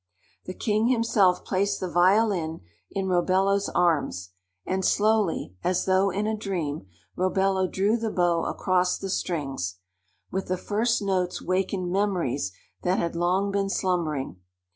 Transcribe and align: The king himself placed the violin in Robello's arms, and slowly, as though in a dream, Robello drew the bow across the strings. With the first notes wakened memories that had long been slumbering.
The 0.45 0.55
king 0.55 0.87
himself 0.87 1.45
placed 1.45 1.79
the 1.79 1.87
violin 1.87 2.61
in 2.89 3.05
Robello's 3.05 3.69
arms, 3.69 4.31
and 4.65 4.83
slowly, 4.83 5.53
as 5.63 5.85
though 5.85 6.09
in 6.09 6.25
a 6.25 6.35
dream, 6.35 6.87
Robello 7.15 7.67
drew 7.67 7.97
the 7.97 8.09
bow 8.09 8.45
across 8.45 8.97
the 8.97 9.11
strings. 9.11 9.77
With 10.31 10.47
the 10.47 10.57
first 10.57 11.03
notes 11.03 11.39
wakened 11.39 11.91
memories 11.91 12.51
that 12.81 12.97
had 12.97 13.15
long 13.15 13.51
been 13.51 13.69
slumbering. 13.69 14.37